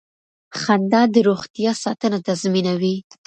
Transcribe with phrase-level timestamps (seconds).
[0.59, 2.95] خندا د روغتیا ساتنه تضمینوي.